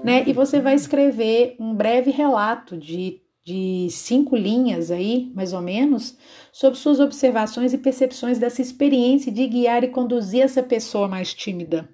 né? 0.01 0.23
E 0.25 0.31
você 0.31 0.61
vai 0.61 0.73
escrever 0.73 1.57
um 1.59 1.75
breve 1.75 2.11
relato 2.11 2.77
de, 2.77 3.19
de 3.43 3.89
cinco 3.89 4.37
linhas 4.37 4.89
aí, 4.89 5.29
mais 5.35 5.51
ou 5.51 5.61
menos, 5.61 6.17
sobre 6.53 6.79
suas 6.79 7.01
observações 7.01 7.73
e 7.73 7.77
percepções 7.77 8.39
dessa 8.39 8.61
experiência 8.61 9.29
de 9.29 9.45
guiar 9.47 9.83
e 9.83 9.89
conduzir 9.89 10.41
essa 10.41 10.63
pessoa 10.63 11.09
mais 11.09 11.33
tímida. 11.33 11.89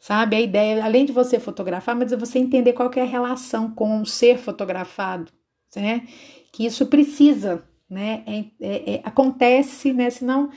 Sabe? 0.00 0.34
A 0.34 0.40
ideia, 0.40 0.84
além 0.84 1.04
de 1.04 1.12
você 1.12 1.38
fotografar, 1.38 1.94
mas 1.94 2.10
é 2.12 2.16
você 2.16 2.40
entender 2.40 2.72
qual 2.72 2.90
é 2.96 3.02
a 3.02 3.04
relação 3.04 3.70
com 3.70 4.02
o 4.02 4.06
ser 4.06 4.36
fotografado, 4.36 5.30
né? 5.76 6.08
Que 6.52 6.66
isso 6.66 6.86
precisa 6.86 7.62
né? 7.88 8.22
É, 8.26 8.44
é, 8.60 8.94
é, 8.94 9.00
acontece, 9.04 9.92
né? 9.92 10.10
Senão 10.10 10.50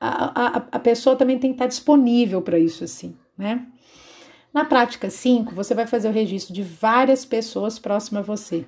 a, 0.00 0.46
a, 0.46 0.56
a 0.72 0.78
pessoa 0.78 1.16
também 1.16 1.38
tem 1.38 1.50
que 1.50 1.56
estar 1.56 1.66
disponível 1.66 2.40
para 2.40 2.58
isso, 2.58 2.84
assim, 2.84 3.16
né? 3.36 3.66
Na 4.52 4.64
prática 4.64 5.08
5, 5.08 5.54
você 5.54 5.74
vai 5.74 5.86
fazer 5.86 6.08
o 6.08 6.12
registro 6.12 6.52
de 6.52 6.62
várias 6.62 7.24
pessoas 7.24 7.78
próximas 7.78 8.22
a 8.22 8.26
você, 8.26 8.66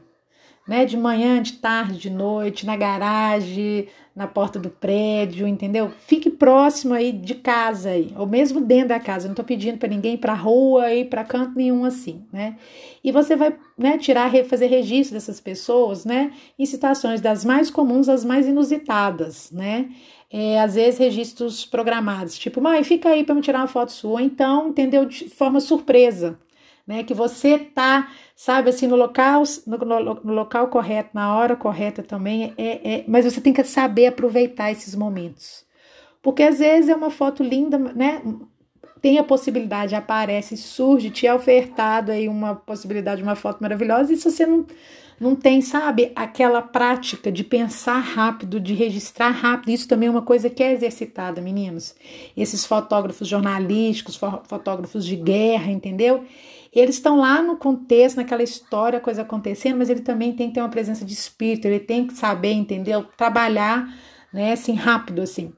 né? 0.68 0.84
De 0.84 0.96
manhã, 0.96 1.42
de 1.42 1.54
tarde, 1.54 1.98
de 1.98 2.10
noite, 2.10 2.66
na 2.66 2.76
garagem, 2.76 3.88
na 4.14 4.26
porta 4.26 4.58
do 4.58 4.68
prédio, 4.68 5.48
entendeu? 5.48 5.90
Fique 6.06 6.28
próximo 6.28 6.92
aí 6.92 7.12
de 7.12 7.34
casa 7.34 7.90
aí, 7.90 8.12
ou 8.16 8.26
mesmo 8.26 8.60
dentro 8.60 8.88
da 8.88 9.00
casa. 9.00 9.26
não 9.26 9.34
tô 9.34 9.42
pedindo 9.42 9.78
para 9.78 9.88
ninguém 9.88 10.14
ir 10.14 10.18
para 10.18 10.34
rua 10.34 10.92
e 10.92 11.04
para 11.04 11.24
canto 11.24 11.56
nenhum 11.56 11.84
assim, 11.84 12.22
né? 12.30 12.56
E 13.02 13.10
você 13.10 13.34
vai, 13.34 13.56
né, 13.76 13.96
tirar, 13.96 14.30
fazer 14.44 14.66
registro 14.66 15.14
dessas 15.14 15.40
pessoas, 15.40 16.04
né, 16.04 16.32
em 16.58 16.66
situações 16.66 17.20
das 17.20 17.44
mais 17.44 17.70
comuns 17.70 18.08
às 18.08 18.24
mais 18.24 18.46
inusitadas, 18.46 19.50
né? 19.50 19.88
É, 20.30 20.60
às 20.60 20.74
vezes 20.74 20.98
registros 20.98 21.64
programados, 21.64 22.38
tipo, 22.38 22.60
mãe, 22.60 22.82
fica 22.84 23.10
aí 23.10 23.24
para 23.24 23.34
me 23.34 23.42
tirar 23.42 23.60
uma 23.60 23.66
foto 23.66 23.92
sua, 23.92 24.22
então, 24.22 24.68
entendeu? 24.68 25.04
De 25.06 25.28
forma 25.28 25.60
surpresa, 25.60 26.38
né? 26.86 27.02
Que 27.02 27.14
você 27.14 27.58
tá, 27.58 28.10
sabe, 28.36 28.70
assim, 28.70 28.86
no 28.86 28.96
local, 28.96 29.42
no, 29.66 29.78
no, 30.24 30.32
local 30.32 30.68
correto, 30.68 31.10
na 31.14 31.36
hora 31.36 31.56
correta 31.56 32.02
também, 32.02 32.52
é, 32.56 32.94
é, 32.94 33.04
mas 33.06 33.24
você 33.24 33.40
tem 33.40 33.52
que 33.52 33.62
saber 33.64 34.06
aproveitar 34.06 34.70
esses 34.70 34.94
momentos. 34.94 35.64
Porque 36.22 36.42
às 36.42 36.58
vezes 36.58 36.88
é 36.88 36.94
uma 36.94 37.10
foto 37.10 37.42
linda, 37.42 37.78
né? 37.78 38.22
Tem 39.00 39.18
a 39.18 39.24
possibilidade, 39.24 39.96
aparece, 39.96 40.56
surge, 40.56 41.10
te 41.10 41.26
é 41.26 41.34
ofertado 41.34 42.12
aí 42.12 42.28
uma 42.28 42.54
possibilidade 42.54 43.16
de 43.16 43.22
uma 43.24 43.34
foto 43.34 43.60
maravilhosa, 43.60 44.12
e 44.12 44.16
se 44.16 44.30
você 44.30 44.46
não, 44.46 44.64
não 45.22 45.36
tem, 45.36 45.60
sabe, 45.60 46.12
aquela 46.16 46.62
prática 46.62 47.30
de 47.30 47.44
pensar 47.44 47.98
rápido, 47.98 48.58
de 48.58 48.74
registrar 48.74 49.30
rápido, 49.30 49.70
isso 49.70 49.86
também 49.86 50.08
é 50.08 50.10
uma 50.10 50.22
coisa 50.22 50.50
que 50.50 50.62
é 50.62 50.72
exercitada, 50.72 51.40
meninos. 51.40 51.94
Esses 52.36 52.64
fotógrafos 52.64 53.28
jornalísticos, 53.28 54.16
fotógrafos 54.16 55.04
de 55.04 55.14
guerra, 55.14 55.70
entendeu? 55.70 56.24
Eles 56.72 56.94
estão 56.94 57.18
lá 57.18 57.42
no 57.42 57.56
contexto, 57.56 58.16
naquela 58.16 58.42
história, 58.42 58.98
coisa 58.98 59.22
acontecendo, 59.22 59.76
mas 59.76 59.90
ele 59.90 60.00
também 60.00 60.32
tem 60.32 60.48
que 60.48 60.54
ter 60.54 60.60
uma 60.60 60.70
presença 60.70 61.04
de 61.04 61.12
espírito, 61.12 61.66
ele 61.66 61.80
tem 61.80 62.06
que 62.06 62.14
saber, 62.14 62.52
entendeu? 62.52 63.04
Trabalhar, 63.16 63.94
né, 64.32 64.52
assim, 64.52 64.74
rápido, 64.74 65.20
assim. 65.20 65.52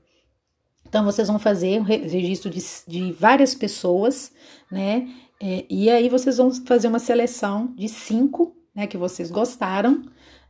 Então, 0.88 1.04
vocês 1.04 1.28
vão 1.28 1.38
fazer 1.38 1.80
o 1.80 1.84
registro 1.84 2.50
de, 2.50 2.60
de 2.88 3.12
várias 3.12 3.54
pessoas, 3.54 4.32
né? 4.70 5.08
É, 5.40 5.64
e 5.68 5.88
aí 5.90 6.08
vocês 6.08 6.36
vão 6.36 6.50
fazer 6.64 6.88
uma 6.88 6.98
seleção 6.98 7.72
de 7.76 7.88
cinco, 7.88 8.56
né, 8.74 8.86
que 8.86 8.96
vocês 8.96 9.30
gostaram, 9.30 10.02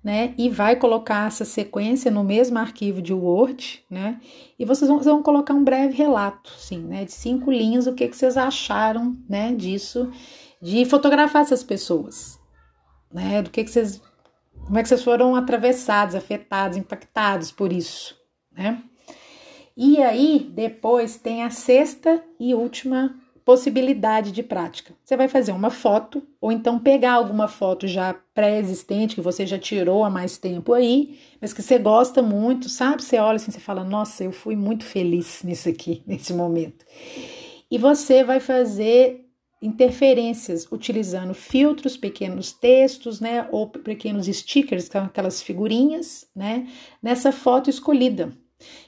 né? 0.03 0.35
E 0.37 0.49
vai 0.49 0.77
colocar 0.77 1.27
essa 1.27 1.45
sequência 1.45 2.11
no 2.11 2.23
mesmo 2.23 2.59
arquivo 2.59 3.01
de 3.03 3.13
Word, 3.13 3.83
né? 3.89 4.21
E 4.59 4.65
vocês 4.65 4.89
vão, 4.89 5.01
vão 5.01 5.23
colocar 5.23 5.55
um 5.55 5.65
breve 5.65 5.95
relato, 5.95 6.51
sim, 6.59 6.79
né? 6.79 7.05
De 7.05 7.13
cinco 7.13 7.51
linhas, 7.51 7.87
o 7.87 7.95
que, 7.95 8.09
que 8.09 8.17
vocês 8.17 8.37
acharam, 8.37 9.17
né? 9.29 9.55
Disso 9.55 10.11
de 10.65 10.87
fotografar 10.87 11.43
essas 11.43 11.63
pessoas, 11.63 12.41
né? 13.13 13.43
Do 13.43 13.51
que, 13.51 13.63
que 13.63 13.71
vocês, 13.71 14.01
como 14.65 14.79
é 14.79 14.83
que 14.83 14.89
vocês 14.89 15.05
foram 15.05 15.37
atravessados, 15.37 16.15
afetados, 16.15 16.79
impactados 16.79 17.53
por 17.53 17.71
isso, 17.71 18.17
né? 18.51 18.83
E 19.77 20.03
aí, 20.03 20.51
depois 20.55 21.19
tem 21.19 21.43
a 21.43 21.51
sexta 21.51 22.25
e 22.41 22.55
última 22.55 23.15
possibilidade 23.45 24.33
de 24.33 24.43
prática. 24.43 24.95
Você 25.05 25.19
vai 25.19 25.29
fazer 25.29 25.53
uma 25.53 25.69
foto, 25.69 26.23
ou 26.41 26.51
então 26.51 26.79
pegar 26.79 27.13
alguma 27.13 27.47
foto 27.47 27.87
já 27.87 28.15
pré-existente, 28.35 29.17
que 29.17 29.21
você 29.21 29.47
já 29.47 29.59
tirou 29.59 30.03
há 30.03 30.09
mais 30.09 30.39
tempo 30.39 30.73
aí, 30.73 31.19
mas 31.43 31.53
que 31.53 31.61
você 31.61 31.79
gosta 31.79 32.23
muito, 32.23 32.71
sabe? 32.71 33.03
Você 33.03 33.19
olha 33.19 33.37
assim, 33.37 33.51
você 33.51 33.61
fala, 33.61 33.85
nossa, 33.85 34.25
eu 34.25 34.33
fui 34.33 34.57
muito 34.57 34.83
feliz 34.85 35.43
nisso 35.43 35.69
aqui, 35.69 36.03
nesse 36.09 36.33
momento. 36.33 36.87
E 37.71 37.77
você 37.77 38.25
vai 38.25 38.41
fazer 38.41 39.24
interferências 39.65 40.69
utilizando 40.71 41.33
filtros, 41.33 41.97
pequenos 41.97 42.53
textos, 42.53 43.21
né, 43.21 43.49
ou 43.51 43.69
pequenos 43.69 44.27
stickers, 44.27 44.89
é 44.95 44.99
aquelas 44.99 45.41
figurinhas, 45.43 46.27
né, 46.37 46.69
nessa 47.03 47.33
foto 47.33 47.71
escolhida. 47.71 48.37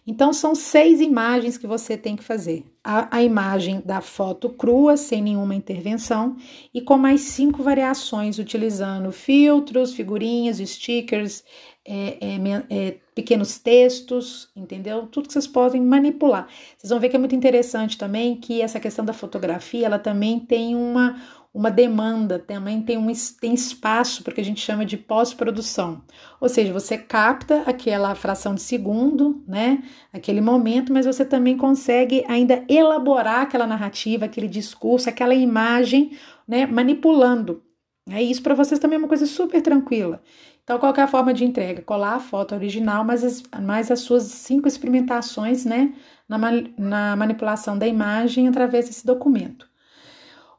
Então, 0.06 0.32
são 0.32 0.54
seis 0.54 1.00
imagens 1.00 1.58
que 1.58 1.66
você 1.66 1.96
tem 1.96 2.16
que 2.16 2.22
fazer. 2.22 2.64
A, 2.82 3.16
a, 3.16 3.22
imagem 3.22 3.82
da 3.84 4.00
foto 4.00 4.48
crua, 4.48 4.96
sem 4.96 5.20
nenhuma 5.20 5.54
intervenção, 5.54 6.36
e 6.72 6.80
com 6.80 6.96
mais 6.96 7.22
cinco 7.22 7.62
variações, 7.62 8.38
utilizando 8.38 9.10
filtros, 9.10 9.92
figurinhas, 9.92 10.58
stickers, 10.58 11.42
é, 11.84 12.18
é, 12.20 12.64
é, 12.70 12.96
pequenos 13.16 13.58
textos, 13.58 14.50
entendeu? 14.54 15.06
Tudo 15.06 15.26
que 15.26 15.32
vocês 15.32 15.46
podem 15.46 15.80
manipular. 15.80 16.46
Vocês 16.76 16.90
vão 16.90 17.00
ver 17.00 17.08
que 17.08 17.16
é 17.16 17.18
muito 17.18 17.34
interessante 17.34 17.96
também 17.96 18.36
que 18.36 18.60
essa 18.60 18.78
questão 18.78 19.02
da 19.02 19.14
fotografia, 19.14 19.86
ela 19.86 19.98
também 19.98 20.38
tem 20.38 20.76
uma, 20.76 21.18
uma 21.52 21.70
demanda, 21.70 22.38
também 22.38 22.82
tem, 22.82 22.98
um, 22.98 23.10
tem 23.40 23.54
espaço 23.54 24.22
para 24.22 24.34
que 24.34 24.40
a 24.42 24.44
gente 24.44 24.60
chama 24.60 24.84
de 24.84 24.98
pós-produção. 24.98 26.02
Ou 26.38 26.46
seja, 26.46 26.74
você 26.74 26.98
capta 26.98 27.62
aquela 27.62 28.14
fração 28.14 28.54
de 28.54 28.60
segundo, 28.60 29.42
né? 29.48 29.82
Aquele 30.12 30.42
momento, 30.42 30.92
mas 30.92 31.06
você 31.06 31.24
também 31.24 31.56
consegue 31.56 32.22
ainda 32.28 32.66
elaborar 32.68 33.40
aquela 33.40 33.66
narrativa, 33.66 34.26
aquele 34.26 34.46
discurso, 34.46 35.08
aquela 35.08 35.34
imagem, 35.34 36.10
né? 36.46 36.66
Manipulando. 36.66 37.62
É 38.10 38.22
isso 38.22 38.42
para 38.42 38.54
vocês 38.54 38.78
também 38.78 38.96
é 38.96 38.98
uma 38.98 39.08
coisa 39.08 39.24
super 39.24 39.62
tranquila. 39.62 40.22
Então, 40.66 40.80
qual 40.80 40.92
é 40.96 41.00
a 41.00 41.06
forma 41.06 41.32
de 41.32 41.44
entrega? 41.44 41.80
Colar 41.80 42.16
a 42.16 42.18
foto 42.18 42.52
original, 42.52 43.04
mas 43.04 43.22
as, 43.22 43.40
mais 43.62 43.88
as 43.88 44.00
suas 44.00 44.24
cinco 44.24 44.66
experimentações, 44.66 45.64
né? 45.64 45.94
Na, 46.28 46.36
na 46.76 47.14
manipulação 47.14 47.78
da 47.78 47.86
imagem 47.86 48.48
através 48.48 48.86
desse 48.86 49.06
documento. 49.06 49.68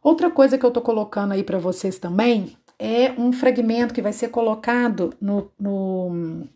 Outra 0.02 0.32
coisa 0.32 0.58
que 0.58 0.66
eu 0.66 0.72
tô 0.72 0.80
colocando 0.80 1.34
aí 1.34 1.44
para 1.44 1.60
vocês 1.60 2.00
também 2.00 2.56
é 2.80 3.12
um 3.18 3.34
fragmento 3.34 3.94
que 3.94 4.02
vai 4.02 4.14
ser 4.14 4.30
colocado 4.30 5.14
no, 5.20 5.52
no, 5.60 6.48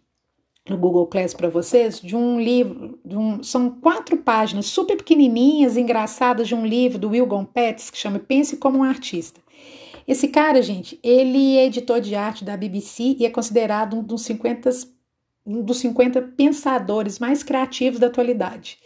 no 0.70 0.78
Google 0.78 1.08
Class 1.08 1.34
para 1.34 1.50
vocês 1.50 2.00
de 2.00 2.16
um 2.16 2.40
livro, 2.40 2.98
de 3.04 3.18
um, 3.18 3.44
são 3.44 3.70
quatro 3.70 4.16
páginas 4.16 4.68
super 4.68 4.96
pequenininhas, 4.96 5.76
engraçadas 5.76 6.48
de 6.48 6.56
um 6.56 6.66
livro 6.66 6.98
do 6.98 7.10
Wilgon 7.10 7.44
Petts 7.44 7.90
que 7.90 7.98
chama 7.98 8.18
Pense 8.18 8.56
como 8.56 8.78
um 8.78 8.84
Artista. 8.84 9.42
Esse 10.08 10.28
cara, 10.28 10.62
gente, 10.62 11.00
ele 11.04 11.58
é 11.58 11.66
editor 11.66 12.02
de 12.02 12.16
arte 12.16 12.44
da 12.44 12.58
BBC 12.58 13.18
e 13.20 13.26
é 13.26 13.30
considerado 13.30 13.98
um 13.98 14.04
dos 14.04 14.24
50 14.24 14.70
um 15.46 15.64
dos 15.64 15.80
50 15.80 16.22
pensadores 16.38 17.18
mais 17.18 17.42
criativos 17.42 18.00
da 18.00 18.08
atualidade. 18.08 18.78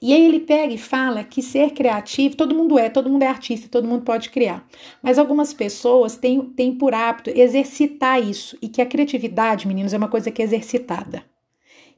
E 0.00 0.14
aí 0.14 0.24
ele 0.24 0.40
pega 0.40 0.72
e 0.72 0.78
fala 0.78 1.24
que 1.24 1.42
ser 1.42 1.72
criativo, 1.72 2.36
todo 2.36 2.54
mundo 2.54 2.78
é, 2.78 2.88
todo 2.88 3.10
mundo 3.10 3.24
é 3.24 3.26
artista, 3.26 3.68
todo 3.68 3.88
mundo 3.88 4.04
pode 4.04 4.30
criar. 4.30 4.64
Mas 5.02 5.18
algumas 5.18 5.52
pessoas 5.52 6.16
têm, 6.16 6.40
têm 6.40 6.76
por 6.76 6.94
hábito 6.94 7.30
exercitar 7.30 8.22
isso 8.22 8.56
e 8.62 8.68
que 8.68 8.80
a 8.80 8.86
criatividade, 8.86 9.66
meninos, 9.66 9.92
é 9.92 9.98
uma 9.98 10.08
coisa 10.08 10.30
que 10.30 10.40
é 10.40 10.44
exercitada. 10.44 11.24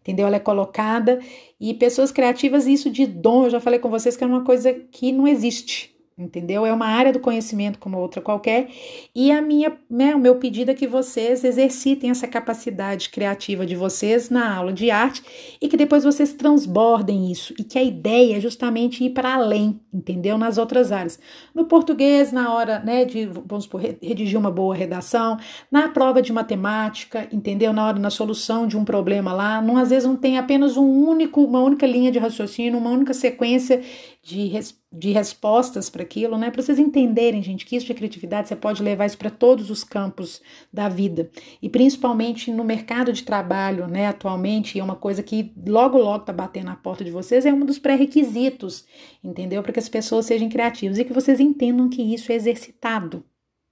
Entendeu? 0.00 0.26
Ela 0.26 0.36
é 0.36 0.40
colocada 0.40 1.20
e 1.60 1.74
pessoas 1.74 2.10
criativas, 2.10 2.66
isso 2.66 2.88
de 2.88 3.06
dom, 3.06 3.44
eu 3.44 3.50
já 3.50 3.60
falei 3.60 3.78
com 3.78 3.90
vocês 3.90 4.16
que 4.16 4.24
é 4.24 4.26
uma 4.26 4.44
coisa 4.44 4.72
que 4.72 5.12
não 5.12 5.28
existe 5.28 5.95
entendeu? 6.18 6.64
É 6.64 6.72
uma 6.72 6.86
área 6.86 7.12
do 7.12 7.20
conhecimento 7.20 7.78
como 7.78 7.98
outra 7.98 8.22
qualquer, 8.22 8.70
e 9.14 9.30
a 9.30 9.42
minha, 9.42 9.76
né, 9.90 10.14
o 10.14 10.18
meu 10.18 10.36
pedido 10.36 10.70
é 10.70 10.74
que 10.74 10.86
vocês 10.86 11.44
exercitem 11.44 12.10
essa 12.10 12.26
capacidade 12.26 13.10
criativa 13.10 13.66
de 13.66 13.76
vocês 13.76 14.30
na 14.30 14.56
aula 14.56 14.72
de 14.72 14.90
arte 14.90 15.22
e 15.60 15.68
que 15.68 15.76
depois 15.76 16.04
vocês 16.04 16.32
transbordem 16.32 17.30
isso, 17.30 17.52
e 17.58 17.64
que 17.64 17.78
a 17.78 17.82
ideia 17.82 18.38
é 18.38 18.40
justamente 18.40 19.04
ir 19.04 19.10
para 19.10 19.34
além, 19.34 19.78
entendeu? 19.92 20.38
Nas 20.38 20.56
outras 20.56 20.90
áreas. 20.90 21.18
No 21.54 21.66
português, 21.66 22.32
na 22.32 22.54
hora, 22.54 22.78
né, 22.78 23.04
de, 23.04 23.26
vamos 23.26 23.64
supor, 23.64 23.82
redigir 23.82 24.38
uma 24.38 24.50
boa 24.50 24.74
redação, 24.74 25.36
na 25.70 25.88
prova 25.88 26.22
de 26.22 26.32
matemática, 26.32 27.28
entendeu? 27.30 27.74
Na 27.74 27.88
hora, 27.88 27.98
na 27.98 28.10
solução 28.10 28.66
de 28.66 28.76
um 28.76 28.86
problema 28.86 29.34
lá, 29.34 29.60
não, 29.60 29.76
às 29.76 29.90
vezes 29.90 30.08
não 30.08 30.16
tem 30.16 30.38
apenas 30.38 30.78
um 30.78 31.06
único, 31.06 31.42
uma 31.44 31.62
única 31.62 31.86
linha 31.86 32.10
de 32.10 32.18
raciocínio, 32.18 32.78
uma 32.78 32.90
única 32.90 33.12
sequência 33.12 33.82
de, 34.26 34.50
de 34.92 35.12
respostas 35.12 35.88
para 35.88 36.02
aquilo, 36.02 36.36
né? 36.36 36.50
Para 36.50 36.60
vocês 36.60 36.80
entenderem, 36.80 37.40
gente, 37.44 37.64
que 37.64 37.76
isso 37.76 37.86
de 37.86 37.94
criatividade 37.94 38.48
você 38.48 38.56
pode 38.56 38.82
levar 38.82 39.06
isso 39.06 39.16
para 39.16 39.30
todos 39.30 39.70
os 39.70 39.84
campos 39.84 40.42
da 40.72 40.88
vida 40.88 41.30
e 41.62 41.68
principalmente 41.68 42.50
no 42.50 42.64
mercado 42.64 43.12
de 43.12 43.22
trabalho, 43.22 43.86
né? 43.86 44.08
Atualmente 44.08 44.80
é 44.80 44.82
uma 44.82 44.96
coisa 44.96 45.22
que 45.22 45.52
logo 45.64 45.96
logo 45.96 46.24
tá 46.24 46.32
batendo 46.32 46.66
na 46.66 46.74
porta 46.74 47.04
de 47.04 47.10
vocês 47.12 47.46
é 47.46 47.52
um 47.52 47.64
dos 47.64 47.78
pré-requisitos, 47.78 48.84
entendeu? 49.22 49.62
Para 49.62 49.72
que 49.72 49.78
as 49.78 49.88
pessoas 49.88 50.26
sejam 50.26 50.48
criativas 50.48 50.98
e 50.98 51.04
que 51.04 51.12
vocês 51.12 51.38
entendam 51.38 51.88
que 51.88 52.02
isso 52.02 52.32
é 52.32 52.34
exercitado. 52.34 53.24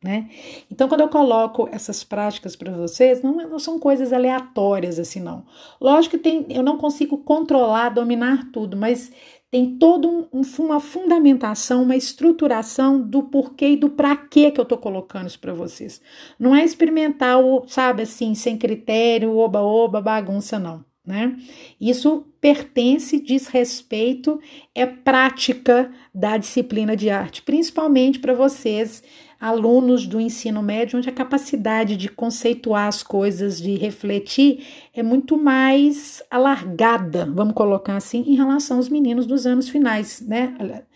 Né? 0.05 0.29
Então, 0.71 0.87
quando 0.87 1.01
eu 1.01 1.09
coloco 1.09 1.67
essas 1.73 2.05
práticas 2.05 2.55
para 2.55 2.71
vocês, 2.71 3.23
não, 3.23 3.37
não, 3.37 3.59
são 3.59 3.79
coisas 3.79 4.13
aleatórias 4.13 4.99
assim, 4.99 5.19
não. 5.19 5.47
Lógico 5.81 6.19
que 6.19 6.23
tem, 6.23 6.47
eu 6.51 6.63
não 6.63 6.77
consigo 6.77 7.17
controlar, 7.17 7.89
dominar 7.89 8.51
tudo, 8.53 8.77
mas 8.77 9.11
tem 9.55 9.77
toda 9.77 10.09
um, 10.09 10.27
uma 10.59 10.81
fundamentação, 10.81 11.85
uma 11.85 11.95
estruturação 11.95 13.01
do 13.01 13.23
porquê 13.23 13.69
e 13.69 13.77
do 13.77 13.89
para 13.89 14.17
que 14.17 14.51
que 14.51 14.61
eu 14.61 14.65
tô 14.65 14.77
colocando 14.77 15.29
isso 15.29 15.39
para 15.39 15.55
vocês. 15.55 16.03
Não 16.37 16.57
é 16.57 16.65
experimentar 16.65 17.39
o, 17.39 17.63
sabe 17.69 18.03
assim, 18.03 18.35
sem 18.35 18.59
critério, 18.59 19.37
oba-oba, 19.37 20.01
bagunça, 20.01 20.59
não. 20.59 20.85
Né? 21.07 21.37
Isso 21.81 22.27
pertence, 22.41 23.21
diz 23.21 23.47
respeito, 23.47 24.41
é 24.75 24.87
prática 24.87 25.89
da 26.13 26.37
disciplina 26.37 26.97
de 26.97 27.09
arte, 27.09 27.41
principalmente 27.41 28.19
para 28.19 28.35
vocês 28.35 29.05
alunos 29.45 30.07
do 30.07 30.19
ensino 30.19 30.63
médio, 30.63 30.99
onde 30.99 31.11
a 31.11 31.13
capacidade 31.13 31.99
de 31.99 32.09
conceituar 32.09 32.89
as 32.89 33.03
coisas, 33.03 33.61
de 33.61 33.77
refletir, 33.77 34.65
é 34.95 35.03
muito 35.03 35.37
mais 35.37 36.23
alargada, 36.31 37.31
vamos 37.31 37.53
colocar 37.53 37.95
assim, 37.95 38.25
em 38.27 38.37
relação 38.37 38.79
aos 38.79 38.89
meninos 38.89 39.27
dos 39.27 39.47
anos 39.47 39.69
finais, 39.69 40.23
né? 40.23 40.87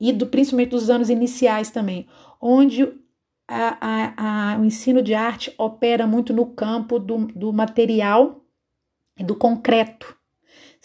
E 0.00 0.10
do, 0.10 0.26
principalmente 0.26 0.70
dos 0.70 0.88
anos 0.88 1.10
iniciais 1.10 1.70
também, 1.70 2.06
onde 2.40 2.84
a, 3.46 3.76
a, 3.78 4.54
a, 4.54 4.58
o 4.58 4.64
ensino 4.64 5.02
de 5.02 5.12
arte 5.12 5.54
opera 5.58 6.06
muito 6.06 6.32
no 6.32 6.46
campo 6.46 6.98
do, 6.98 7.26
do 7.26 7.52
material 7.52 8.42
e 9.18 9.22
do 9.22 9.36
concreto. 9.36 10.16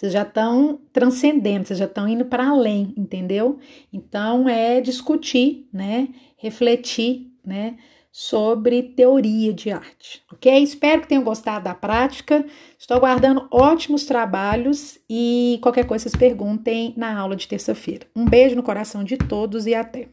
Vocês 0.03 0.11
já 0.11 0.23
estão 0.23 0.81
transcendendo, 0.91 1.65
vocês 1.65 1.79
já 1.79 1.85
estão 1.85 2.05
indo 2.09 2.25
para 2.25 2.49
além, 2.49 2.93
entendeu? 2.97 3.57
Então 3.93 4.49
é 4.49 4.81
discutir, 4.81 5.65
né? 5.71 6.09
refletir, 6.43 7.31
né, 7.45 7.77
sobre 8.11 8.83
teoria 8.83 9.53
de 9.53 9.71
arte, 9.71 10.21
ok? 10.31 10.61
Espero 10.61 11.01
que 11.01 11.07
tenham 11.07 11.23
gostado 11.23 11.63
da 11.63 11.73
prática. 11.73 12.45
Estou 12.77 12.97
aguardando 12.97 13.47
ótimos 13.49 14.03
trabalhos 14.03 14.99
e 15.09 15.57
qualquer 15.61 15.87
coisa 15.87 16.03
vocês 16.03 16.19
perguntem 16.19 16.93
na 16.97 17.17
aula 17.17 17.37
de 17.37 17.47
terça-feira. 17.47 18.05
Um 18.13 18.25
beijo 18.25 18.57
no 18.57 18.61
coração 18.61 19.05
de 19.05 19.17
todos 19.17 19.65
e 19.65 19.73
até! 19.73 20.09